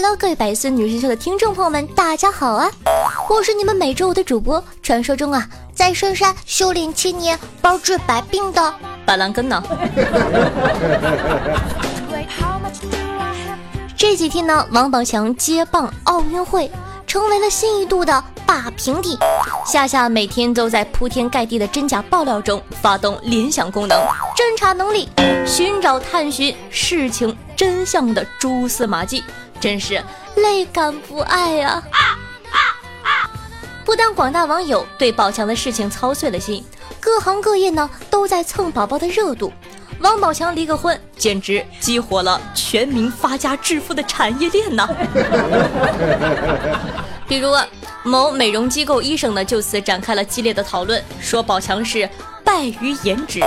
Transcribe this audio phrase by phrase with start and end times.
[0.00, 2.70] Hello，各位百思女神秀的听众朋友们，大家好啊！
[3.28, 8.72] 我是你们每周五的主播，传说中啊，在深山修炼千年，包治百病的
[9.04, 9.60] 板蓝根呢。
[13.96, 16.70] 这几天呢，王宝强接棒奥运会，
[17.04, 19.18] 成为了新一度的霸屏帝。
[19.66, 23.98] 夏夏每天都在铺天盖地的真假爆料中发动联想功能，
[24.36, 25.08] 侦查能力，
[25.44, 29.24] 寻找探寻事情真相的蛛丝马迹。
[29.60, 30.02] 真是
[30.36, 31.82] 累感不爱呀！
[33.84, 36.64] 不但广大网友对宝强的事情操碎了心，
[37.00, 39.52] 各行各业呢都在蹭宝宝的热度。
[40.00, 44.88] 王宝强离个婚，简直激活了全民发家致富的产业链呢。
[47.26, 47.50] 比如
[48.04, 52.08] 某美容机构医生呢就此展开了激烈的讨论，说宝强是
[52.44, 53.40] 败于颜值，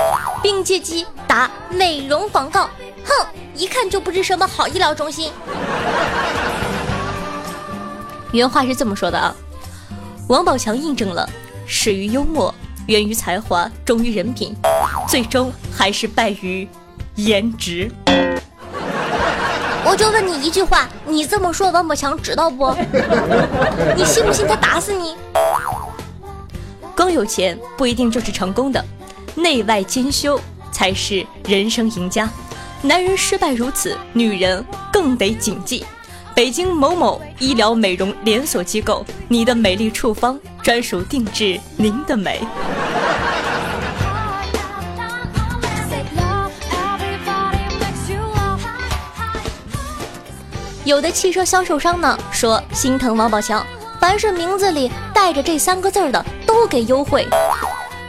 [0.44, 2.70] 并借机打美容广告。
[3.06, 5.31] 哼，一看就不是什么好医疗中心。
[8.31, 9.35] 原话是这么说的啊，
[10.27, 11.30] 王宝强印证了
[11.66, 12.53] 始于幽默，
[12.88, 14.55] 源于才华，忠于人品，
[15.08, 16.67] 最终还是败于
[17.16, 17.91] 颜值。
[19.83, 22.73] 我就问你一句话，你这么说，王宝强知道不？
[23.97, 25.15] 你信不信他打死你？
[26.95, 28.83] 光有钱不一定就是成功的，
[29.36, 30.39] 内外兼修
[30.71, 32.30] 才是人生赢家。
[32.83, 35.86] 男人失败如此，女人更得谨记。
[36.33, 42.41] 北京某某医疗美容连锁机构，你的美丽处方专属定制您的美。
[50.83, 53.64] 有的汽车销售商呢说心疼王宝强，
[53.99, 57.27] 凡是名字里带着这三个字的都给优惠。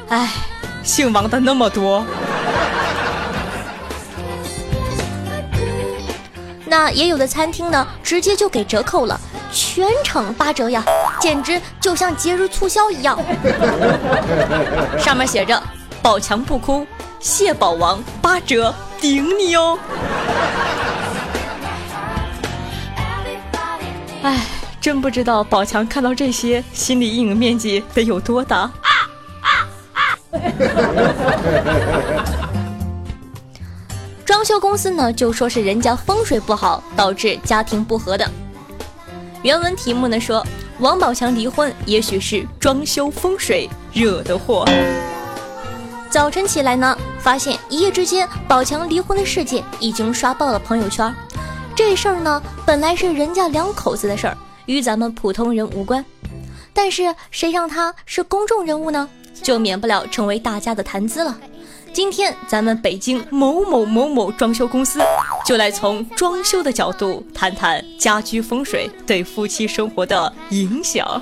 [0.09, 0.33] 哎，
[0.83, 2.03] 姓王的那么多。
[6.73, 9.21] 那也有的餐厅呢，直接就给折扣了，
[9.53, 10.83] 全场八折呀，
[11.21, 13.23] 简直就像节日促销一样。
[14.99, 15.63] 上面写着
[16.01, 16.87] “宝强不哭，
[17.21, 19.79] 蟹堡王八折顶你哦”。
[24.23, 24.41] 哎，
[24.81, 28.71] 真不知道宝强看到这些，心理阴影面积得有多大。
[34.33, 38.27] 装修公司呢就说是人家风水不好，导致家庭不和的。
[39.43, 40.43] 原文题目呢说
[40.79, 44.65] 王宝强离婚，也许是装修风水惹的祸。
[46.09, 51.15] 早晨起来呢，发现一夜之间宝强离婚的事件已经刷爆了朋友圈。
[51.77, 56.03] 这事儿呢本来是人家两口子的事儿，与咱们普通人无关。
[56.73, 59.07] 但是谁让他是公众人物呢，
[59.43, 61.37] 就免不了成为大家的谈资了。
[61.93, 65.01] 今天咱们北京某某某某装修公司
[65.45, 71.21] 就来从装修的角度谈谈家居风水对夫妻生活的影响。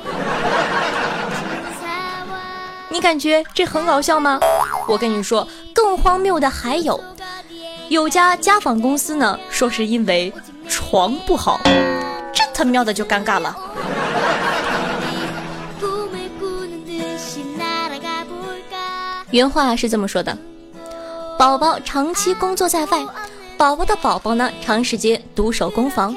[2.89, 4.39] 你感觉这很搞笑吗？
[4.87, 7.03] 我跟你说，更荒谬的还有，
[7.89, 10.33] 有家家纺公司呢，说是因为
[10.69, 11.61] 床不好，
[12.33, 13.57] 这他喵的就尴尬了。
[19.33, 20.37] 原话是这么说的。
[21.41, 22.99] 宝宝长期工作在外，
[23.57, 26.15] 宝宝的宝宝呢长时间独守空房，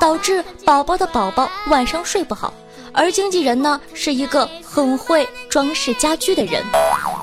[0.00, 2.54] 导致宝宝的宝宝晚上睡不好。
[2.90, 6.62] 而经纪人呢是一个很会装饰家居的人，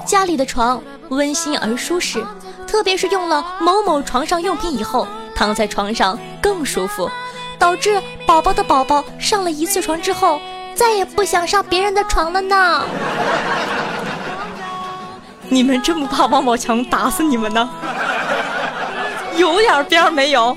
[0.06, 0.80] 家里的床
[1.10, 2.24] 温馨而舒适，
[2.68, 7.10] 特别是用了某某床上用品以后，躺在床上更舒服，
[7.58, 10.40] 导致宝宝的宝宝上了一次床之后，
[10.76, 12.84] 再也不想上别人的床了呢。
[15.50, 17.68] 你们这么怕王宝强打死你们呢？
[19.36, 20.56] 有点边没有？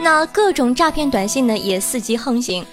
[0.00, 2.66] 那各种诈骗短信呢也伺机横行。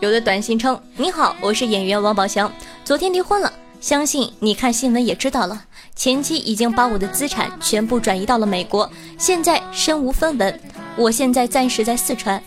[0.00, 2.50] 有的短信称：“你好，我是演员王宝强，
[2.84, 5.62] 昨天离婚了，相信你看新闻也知道了。
[5.94, 10.60] 前妻已经把我的资产全部转移到了美国，现在身无分文。
[10.96, 12.42] 我现在暂时在四川。”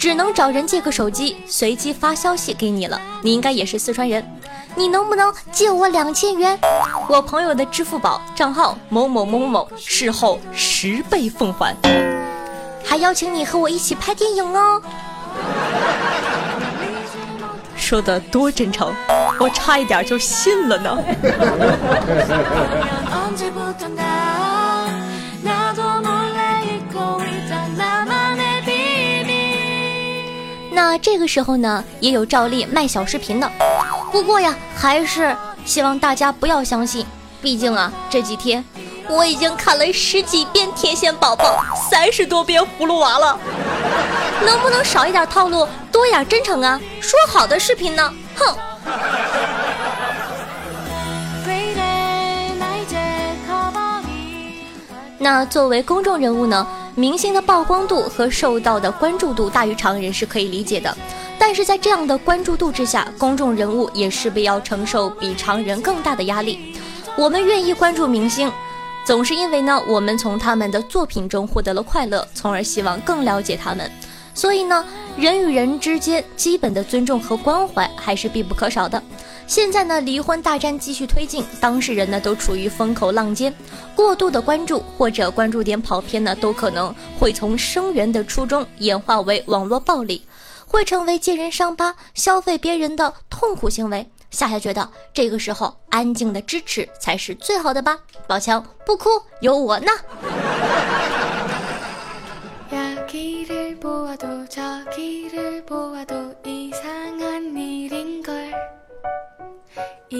[0.00, 2.98] 只能找人借个手机，随机发消息给你了。
[3.20, 4.26] 你应该也是四川人，
[4.74, 6.58] 你能不能借我两千元？
[7.06, 11.76] 我朋友的支付宝账号某某某某，事后十倍奉还，
[12.82, 14.80] 还邀请你和我一起拍电影哦。
[17.76, 18.90] 说的多真诚，
[19.38, 20.96] 我差一点就信了呢。
[30.90, 33.48] 那这个时候呢，也有照例卖小视频的。
[34.10, 37.06] 不过呀，还是希望大家不要相信，
[37.40, 38.64] 毕竟啊，这几天
[39.08, 43.38] 我已经看了十几遍《天线宝宝》，三十多遍《葫芦娃》了。
[44.44, 46.80] 能不能少一点套路，多一点真诚啊？
[47.00, 48.12] 说好的视频呢？
[48.34, 48.56] 哼！
[55.18, 56.66] 那作为公众人物呢？
[56.94, 60.96] 明星的曝光度和受到的关注度大于常人是可以理解的，
[61.38, 66.74] 但是在这样的关注度之下，公众人物也势必要承受比常人更大的压力。
[67.16, 68.50] 我们愿意关注明星，
[69.04, 73.90] 总是因为呢，我们从他们的作品中获得了快乐，从而希望更了解他们。
[74.34, 74.84] 所以呢，
[75.16, 79.02] 人与人之间基本的尊重和关怀还是必不可少的。
[79.50, 83.52] 现在呢，离婚大战继续推进，当事人呢都处于风口浪尖，
[83.96, 90.24] 过度的关注或者关注点跑偏呢，都可能会从生源的初衷演化为网络暴力，
[90.68, 94.08] 会成为揭人伤疤、消费别人的痛苦行为。
[94.30, 97.98] 夏夏觉得这个时候安静的支持才是最好的吧。
[98.28, 99.08] 宝强不哭，
[99.40, 99.90] 有我呢。
[110.10, 110.18] 欢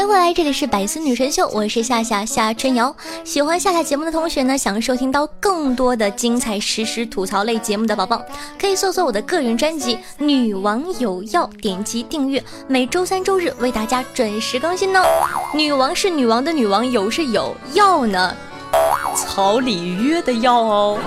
[0.00, 2.96] 迎回来，这里是百思女神秀，我是夏夏夏春瑶。
[3.24, 8.24] 喜欢夏夏节目的同学呢，想收听到更多的精彩实时吐槽类节目的宝宝，
[8.58, 15.04] 可以搜索我的个人专辑《女王有药》，点击订阅，每周三、周日为大家准时更新呢。
[15.54, 18.34] 女王是女王的女王，有是有药呢。
[19.14, 20.98] 草里约的药哦，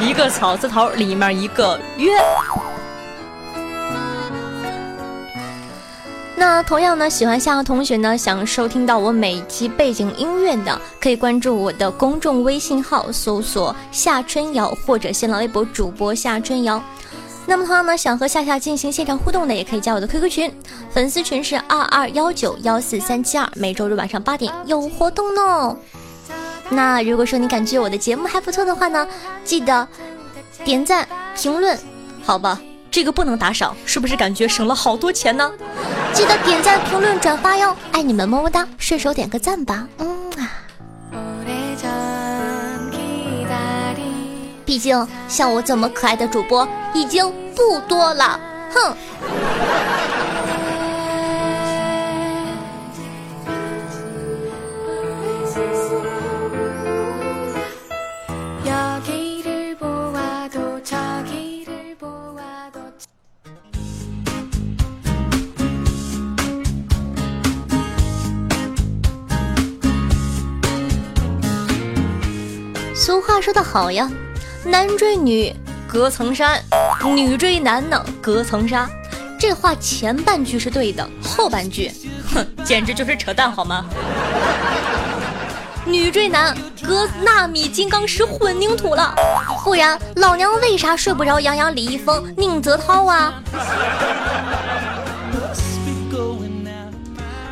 [0.00, 2.12] 一个草字头里面一个约。
[6.38, 16.80] 那同样呢，喜欢夏的同学呢，想收听到我每期背景音乐的，可以关注我的公众微信号，搜索夏春瑶或者新浪微博主播夏春瑶。
[17.46, 20.52] 那么同样呢，想和夏夏进行现场互动的，也可以加我的 QQ 群，
[20.90, 25.76] 粉丝群是二二幺九幺四三七二，每周日晚上八点有活动呢。
[26.68, 29.06] 那如果说你感觉我的节目还不错的话呢，
[29.44, 29.86] 记得
[30.64, 31.78] 点赞、评论，
[32.24, 32.60] 好吧？
[32.90, 35.52] 这个不能打赏，是不是感觉省了好多钱呢？
[36.12, 38.66] 记得点赞、评论、转发哟，爱你们么么哒！
[38.78, 40.50] 顺手点个赞吧，嗯啊。
[44.64, 48.40] 毕竟像我这么可爱的主播已经不多了，
[48.74, 48.96] 哼。
[73.76, 74.10] 好呀，
[74.64, 75.54] 男追女
[75.86, 76.58] 隔层山，
[77.14, 78.88] 女追男呢隔层纱。
[79.38, 81.92] 这话前半句是对的，后半句，
[82.32, 83.84] 哼，简直就是扯淡好吗？
[85.84, 89.14] 女追男隔纳米金刚石混凝土了，
[89.62, 91.38] 不然老娘为啥睡不着？
[91.38, 93.34] 杨洋、李易峰、宁泽涛啊？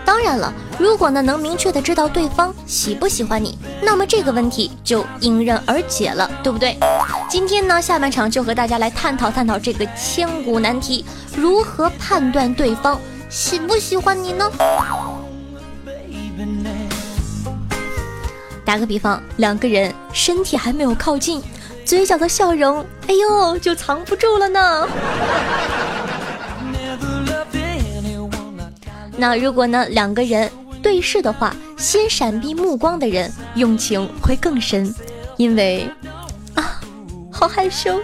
[0.07, 0.51] 当然了，
[0.85, 6.77] 如果呢能明确的知道对方喜不喜欢你，那么这个问题就迎刃而解了，对不对？
[7.27, 11.03] 今天呢下半场就和大家来探讨探讨这个千古难题：
[11.35, 13.01] 如何判断对方
[13.31, 14.45] 喜不喜欢你呢？
[18.63, 21.43] 打个比方，两个人身体还没有靠近，
[21.87, 24.87] 嘴角的笑容，哎呦，就藏不住了呢。
[29.17, 30.51] 那如果呢两个人
[30.85, 34.95] 对视的话，先闪避目光的人用情会更深，
[35.39, 35.89] 因为
[36.55, 36.79] 啊，
[37.33, 37.99] 好害羞。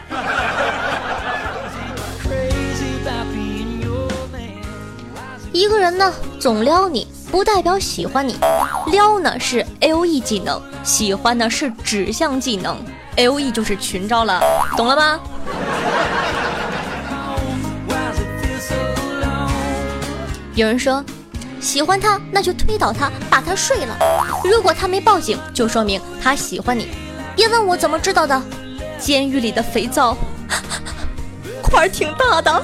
[5.52, 6.10] 一个人呢
[6.40, 8.34] 总撩你，不代表喜欢你，
[8.87, 12.82] 撩呢是 L E 技能，喜欢呢是指向技能
[13.16, 14.40] ，L E 就是群招了，
[14.75, 15.20] 懂了吗？
[20.54, 21.04] 有人说，
[21.60, 23.96] 喜欢他，那就推倒他，把他睡了。
[24.42, 26.88] 如果他没报警，就说明他喜欢你。
[27.36, 28.42] 别问我怎么知道的，
[28.98, 30.16] 监狱里的肥皂
[31.62, 32.62] 块儿挺大的。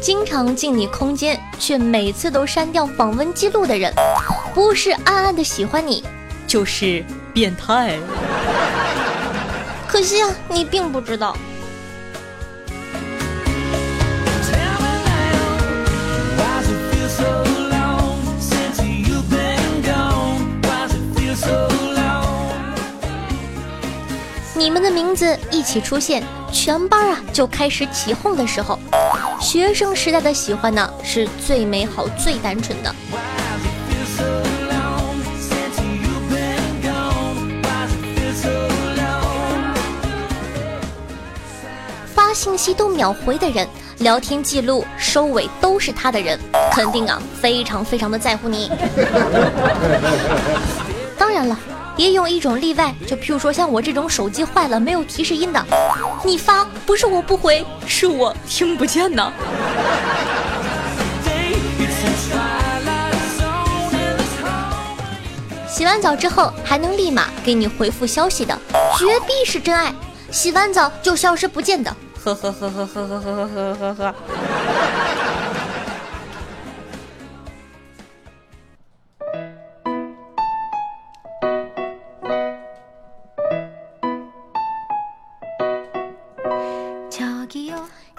[0.00, 3.94] 经常进你空间，却每次都删掉访问记录的人，
[4.52, 6.02] 不是暗暗的喜欢你，
[6.46, 7.98] 就是变态。
[9.86, 11.36] 可惜啊，你并不知道。
[24.54, 26.22] 你们的名字一起出现，
[26.52, 28.78] 全班啊就开始起哄的时候。
[29.40, 32.94] 学生时代的喜欢呢，是最美好、最单纯的。
[42.42, 43.68] 信息都秒回的人，
[43.98, 46.36] 聊天记录收尾都是他的人，
[46.72, 48.68] 肯定啊，非常非常的在乎你。
[51.16, 51.56] 当然了。
[51.96, 55.64] 也有一种例外，就譬如说像我这种手机坏了没有提示音的，
[56.24, 59.32] 你发不是我不回，是我听不见呢。
[65.68, 68.58] 洗完澡之后还能立马给你回复消息的，
[68.98, 69.94] 绝逼是真爱。
[70.32, 74.14] 洗完澡就消失不见的，呵呵呵呵呵呵呵呵呵呵。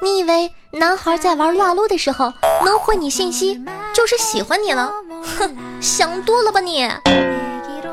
[0.01, 2.33] 你以为男孩在玩撸啊撸的时候
[2.65, 4.91] 能回你信息，就是喜欢你了？
[5.39, 6.89] 哼，想多了吧你！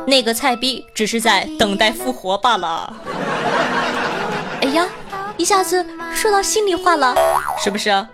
[0.06, 2.92] 那个菜逼只是在等待复活罢了。
[4.60, 4.88] 哎呀，
[5.36, 5.86] 一下子
[6.20, 7.14] 说到心里话了，
[7.64, 7.88] 是不是？
[7.88, 8.06] 啊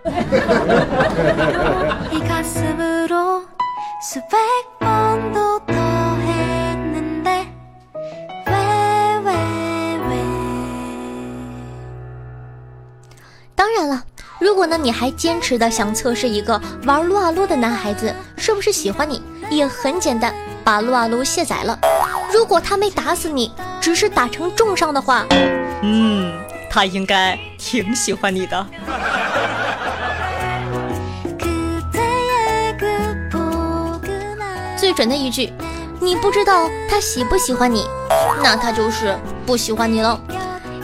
[13.57, 14.01] 当然了，
[14.39, 19.21] 如果呢你还坚持的想测试一个玩撸啊撸的男孩子是不是喜欢你，
[19.51, 20.33] 也很简单，
[20.63, 21.77] 把撸啊撸卸载了。
[22.33, 25.27] 如果他没打死你，只是打成重伤的话，
[25.83, 26.33] 嗯，
[26.71, 27.37] 他应该
[27.67, 28.67] 挺喜欢你的。
[34.77, 35.53] 最准的一句，
[35.99, 37.85] 你不知道他喜不喜欢你，
[38.41, 40.17] 那他就是不喜欢你了。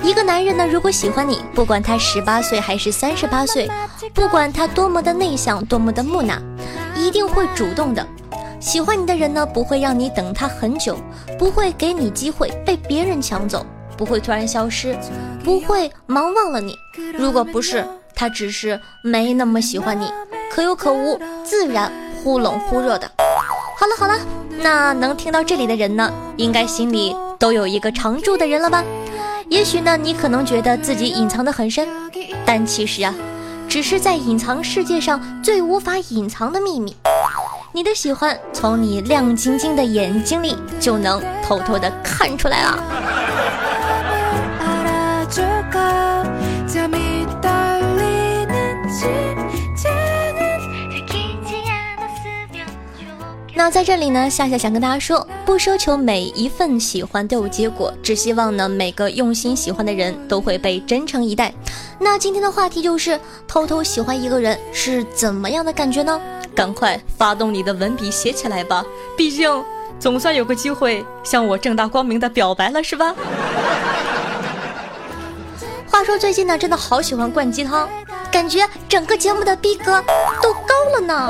[0.02, 3.70] 一个男人呢，如果喜欢你，不管他十八岁还是三十八岁，
[4.12, 6.36] 不管他多么的内向，多么的木讷，
[6.96, 8.04] 一定会主动的。
[8.58, 10.98] 喜欢你的人呢，不会让你等他很久，
[11.38, 13.64] 不会给你机会被别人抢走，
[14.02, 14.98] 不会突然消失，
[15.44, 16.76] 不会忙忘了你。
[17.16, 20.12] 如果不是，他只是没那么喜欢你，
[20.50, 23.08] 可有可无，自然忽冷忽热的。
[23.78, 24.18] 好了好了，
[24.58, 28.82] 那能听到这里的人呢，应该心里都有一个常住的人了吧？
[29.48, 31.86] 也许呢，你可能觉得自己隐藏的很深，
[32.44, 33.14] 但其实啊，
[33.68, 36.96] 只是在隐藏世界上最无法隐藏的秘密。
[37.72, 43.21] 你的喜欢，从你亮晶晶的眼睛里就能偷偷的看出来了。
[53.64, 61.54] 那在这里呢，夏夏想跟大家说，不奢求每一份喜欢都有结果，只希望呢每个用心喜欢的人都会被真诚以待。
[62.00, 66.20] 那今天的话题就是偷偷喜欢一个人是怎么样的感觉呢？
[66.56, 68.84] 赶快发动你的文笔写起来吧，
[69.16, 69.48] 毕竟
[70.00, 73.14] 总算有个机会向我正大光明的表白了，是吧？
[75.88, 77.88] 话说最近呢，真的好喜欢灌鸡汤。
[78.32, 80.02] 感觉整个节目的逼格
[80.42, 80.71] 都高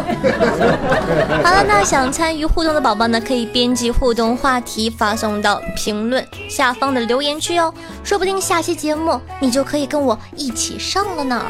[1.43, 7.73] 好了那想参与互动的宝宝呢可以编辑互动话题发送到评论下方的留言区哦。
[8.03, 11.45] 说不定下期节目你就可以跟我一起上了呢。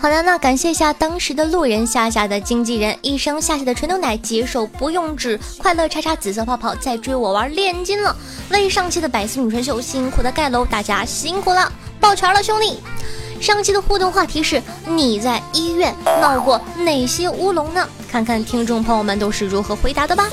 [0.00, 8.16] 好的，那感谢一下当时的路人夏夏的经纪人，一生夏夏的纯牛奶，接受不用纸，快乐叉叉紫色泡泡在追我玩炼金了，
[8.48, 12.80] 为上期的百思女神秀辛苦的盖楼，大家辛苦了，抱拳了兄弟。
[13.42, 17.86] 上期的互动话题是你在医院闹过哪些乌龙呢？
[18.10, 20.30] 看看听众朋友们都是如何回答的吧。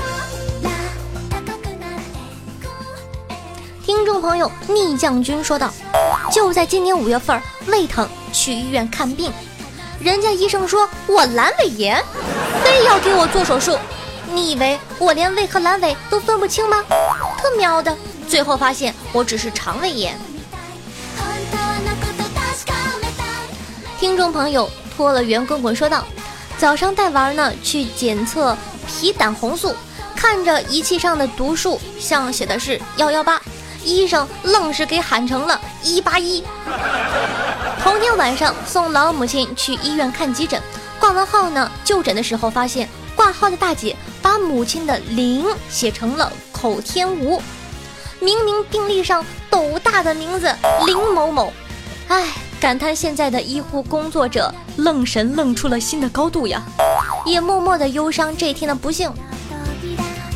[3.86, 5.70] 听众朋友逆将军说道
[6.32, 9.30] ：“就在今年五月份，胃疼去医院看病。”
[10.00, 12.02] 人家医生说我阑尾炎，
[12.64, 13.78] 非要给我做手术。
[14.32, 16.84] 你以为我连胃和阑尾都分不清吗？
[17.42, 17.96] 特喵的！
[18.28, 20.20] 最后发现我只是肠胃炎。
[24.00, 26.06] 听众朋友脱了圆滚滚说道
[26.60, 28.56] ：“早上带娃呢去检测
[28.88, 29.76] 皮胆红素，
[30.16, 33.42] 看着仪器上的读数，像写的是幺幺八。”
[33.84, 36.44] 医生愣是给喊成了一八一。
[37.84, 40.62] 同天晚上送老母亲去医院看急诊，
[41.00, 47.42] 挂完号呢，就诊的时候发现挂号的大姐把母亲的林写成了口天吴，
[48.20, 50.54] 明明病历上斗大的名字
[50.86, 51.54] 林某某，
[52.08, 52.26] 唉，
[52.60, 56.62] 感叹现在的医护工作者愣神愣出了新的高度呀，
[57.26, 59.12] 也默默的忧伤这一天的不幸。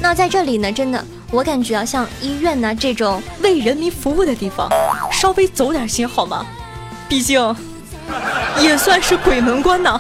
[0.01, 1.03] 那在这里呢，真的。
[1.33, 4.67] 我感觉啊，像医院呢这种为人民服务的地方，
[5.09, 6.45] 稍微走点心好吗？
[7.11, 7.53] 毕竟
[8.61, 9.99] 也算是鬼门关呐。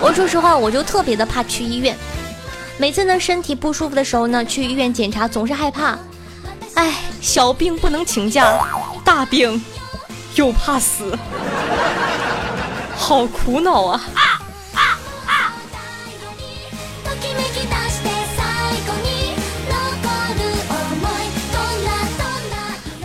[0.00, 1.96] 我说实话，我就特别的怕去医院。
[2.76, 5.96] 每次呢身体不舒服的时候呢，去医院检查总是害怕。
[6.74, 8.52] 哎，小病不能请假，
[9.04, 9.64] 大病
[10.34, 11.16] 又怕死，
[12.96, 14.00] 好苦恼啊！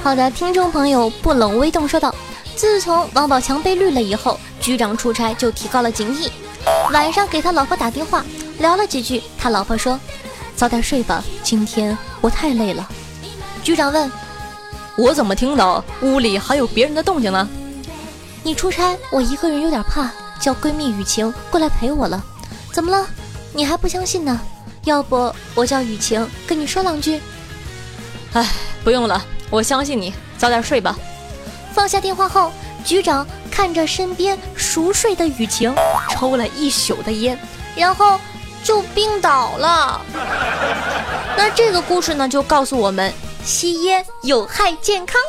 [0.02, 2.14] 好的，听众朋友不冷微动说道
[2.56, 6.30] ：“自从王宝强被绿了以后，局长出差就提高了警惕。
[6.92, 8.24] 晚上给他老婆打电话
[8.60, 10.00] 聊了几句，他老婆说
[10.56, 12.88] ：‘早点睡吧，今天我太累了。’
[13.62, 14.10] 局长问
[14.98, 17.48] ：‘我怎么听到屋里还有别人的动静呢？’
[18.42, 22.24] 你出差，我一个人有点怕，叫闺蜜雨晴过来陪我了。
[22.72, 23.06] 怎么了？
[23.54, 24.40] 你还不相信呢？
[24.86, 27.20] 要不我叫雨晴跟你说两句？
[28.34, 28.48] 哎，
[28.84, 30.98] 不用了。”我相信你，早点睡吧。
[31.76, 32.54] 放下电话后，
[32.86, 35.76] 局长看着身边熟睡的雨晴，
[36.10, 37.38] 抽了一宿的烟，
[37.76, 38.18] 然后
[38.64, 40.00] 就病倒了。
[41.36, 45.22] 那这个故事呢，就告诉我们，吸烟有害健康。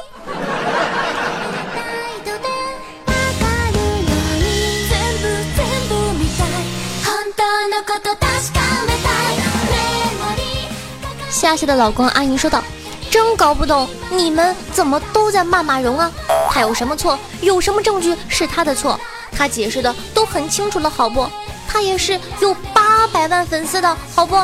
[11.28, 12.62] 夏夏的老公阿姨说道。
[13.08, 16.10] 真搞不懂你们怎么都在骂马蓉啊？
[16.56, 17.18] 他有什么错？
[17.42, 18.98] 有什么证据是他的错？
[19.30, 21.28] 他解释的都很清楚了，好不？
[21.68, 24.34] 他也是有八百万粉丝的，好不？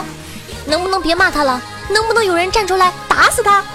[0.67, 1.59] 能不能别骂他了？
[1.89, 3.65] 能不能有人站出来打死他？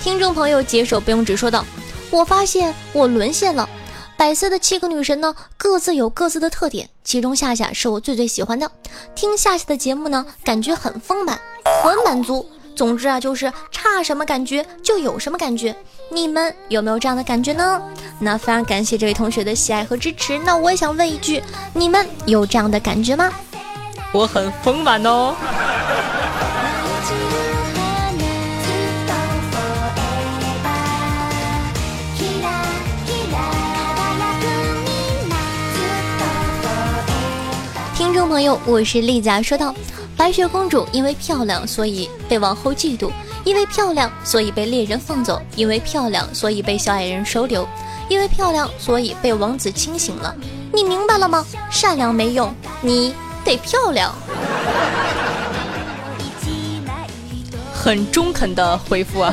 [0.00, 1.64] 听众朋友解手不用纸说道
[2.12, 3.68] ：“我发现我沦陷了。”
[4.16, 8.70] 百思的七个女神呢，各自有各自的特点，其中夏夏是我最最喜欢的。
[9.16, 11.40] 听夏夏的节目呢，感觉很丰满，
[11.82, 12.48] 很满足。
[12.80, 15.76] 总之啊，就是差什么感觉就有什么感觉。
[16.10, 17.78] 你们有没有这样的感觉呢？
[18.18, 20.38] 那非常感谢这位同学的喜爱和支持。
[20.38, 21.42] 那我也想问一句，
[21.74, 23.30] 你们有这样的感觉吗？
[24.14, 25.36] 我很丰满哦。
[37.94, 39.42] 听众朋友，我是丽佳。
[39.42, 39.74] 说道：
[40.20, 43.10] 白雪公主因为漂亮，所以被王后嫉妒；
[43.42, 47.64] 因为漂亮，所以被猎人放走；因为漂亮，所以被小矮人收留；
[48.10, 50.36] 因为漂亮，所以被王子清醒了。
[50.74, 51.42] 你明白了吗？
[51.70, 53.14] 善良没用，你
[53.46, 54.14] 得漂亮。
[57.72, 59.32] 很中肯的回复啊！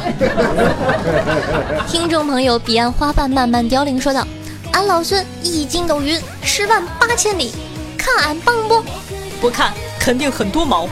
[1.85, 3.99] 听众朋友，彼岸花瓣慢慢凋零。
[3.99, 4.25] 说道：
[4.71, 7.51] 俺老孙一筋斗云，十万八千里。
[7.97, 8.81] 看俺棒不？
[9.41, 9.73] 不看，
[10.07, 10.87] 肯定很多毛。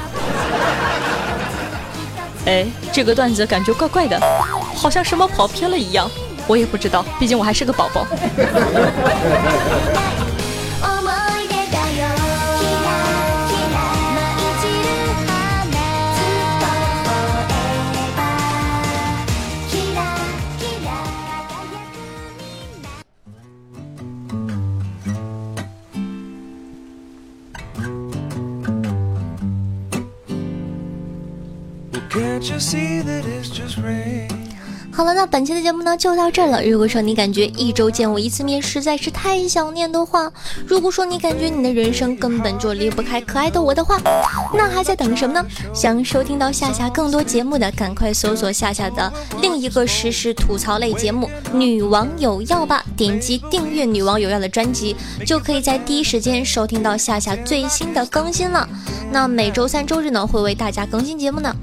[2.45, 4.19] 哎，这个段子感觉怪怪的，
[4.75, 6.11] 好像什么跑偏了一样。
[6.47, 8.05] 我也不知道，毕竟我还是个宝宝。
[34.91, 36.63] 好了，那本期的节目呢，就到这儿了。
[36.63, 40.31] 如果说你感觉一周见我一次面实在是太想念的话，
[40.65, 43.99] 如果说你感觉你的人生根本就离不开可爱的我的话，
[44.53, 45.45] 那还在等什么呢？
[45.73, 52.81] 想收听到夏夏更多节目的，赶快搜索夏夏的另一个实时吐槽类节目《女王有药》吧。
[52.95, 58.65] 点击订阅《女王有药》的专辑，就可以在第一时间收听到夏夏最新的更新了。
[59.11, 61.53] 那每周三周日呢，会为大家更新节目呢。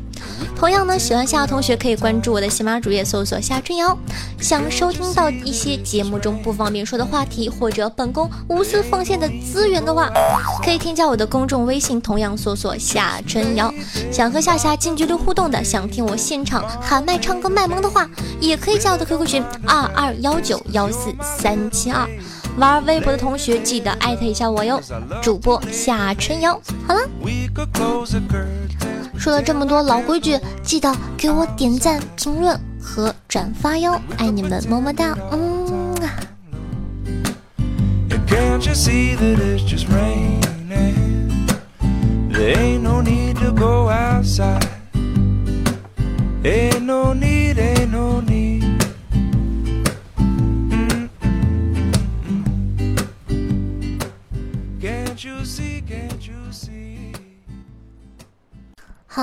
[0.56, 3.96] 同样呢，喜欢夏同学可以关注我的喜马主页，搜索夏春瑶。
[4.40, 10.10] 想收听到一些节目中不方便说的话题，或者本宫无私奉献的资源的话，
[10.64, 13.72] 可以添加我的公众微信，同样搜索夏春瑶。
[14.10, 18.08] 想和夏夏近距离互动的，想听我现场喊麦唱歌卖萌的话，
[18.40, 22.08] 也可以加我的 QQ 群二二幺九幺四三七二。
[22.58, 24.78] 玩微博的同学记得艾特一下我哟，
[25.22, 26.60] 主播夏春瑶。
[26.86, 27.00] 好了。
[29.16, 36.10] 说了这么多老规矩，记得给我点赞、评论和转发哟，爱你们，么么哒，嗯啊。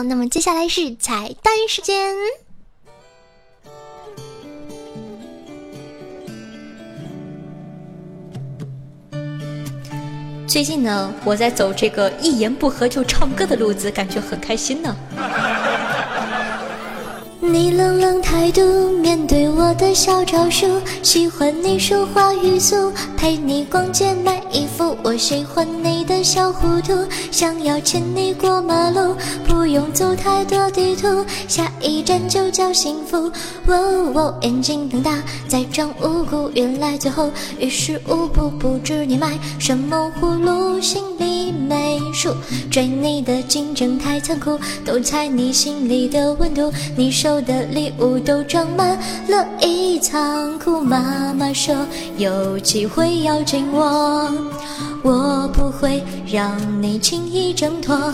[0.10, 2.16] 那么接下来是彩蛋时间。
[10.48, 14.98] 最近呢，我在走这个一言不合就唱歌的路子，感觉很开心呢。
[17.52, 18.62] 你冷冷态度
[19.00, 20.68] 面对我的小招数，
[21.02, 24.96] 喜欢你说话语速，陪你逛街买衣服。
[25.04, 26.94] 我喜欢你的小糊涂，
[27.32, 29.16] 想要牵你过马路，
[29.48, 33.32] 不用走太多地图，下一站就叫幸福。
[33.68, 41.39] 喔，眼睛瞪大在装无辜，原来最后于事无补，不知你买什么葫芦，心里
[41.70, 42.36] 美术。
[42.70, 47.30] 追你的竞争太残酷，都猜你心里的温度，你收。
[47.40, 50.82] 的礼物都装满了一仓库。
[50.82, 51.74] 妈妈说
[52.18, 54.30] 有机会要紧我，
[55.04, 58.14] 我不会让你轻易挣脱。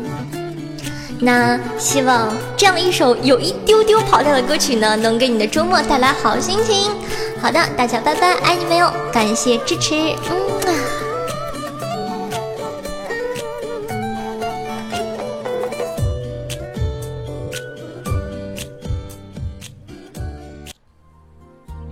[1.23, 6.91] 那希望这样一首有一丢丢跑调的歌曲呢，能给你的周末带来好心情。
[7.39, 10.31] 好的，大家拜拜，爱你们哟，感谢支持，嗯
[10.65, 10.73] 啊。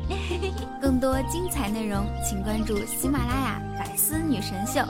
[0.82, 4.82] 更多精彩内容，请关注喜马拉雅《百思女神秀》。